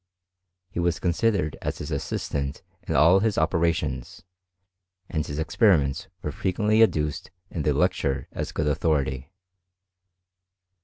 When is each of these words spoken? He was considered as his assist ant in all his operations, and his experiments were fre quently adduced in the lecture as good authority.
He 0.71 0.79
was 0.79 0.97
considered 0.99 1.57
as 1.61 1.77
his 1.77 1.91
assist 1.91 2.33
ant 2.33 2.63
in 2.87 2.95
all 2.95 3.19
his 3.19 3.37
operations, 3.37 4.23
and 5.07 5.23
his 5.23 5.37
experiments 5.37 6.07
were 6.23 6.31
fre 6.31 6.47
quently 6.47 6.81
adduced 6.81 7.29
in 7.51 7.61
the 7.61 7.71
lecture 7.73 8.27
as 8.31 8.51
good 8.51 8.65
authority. 8.65 9.29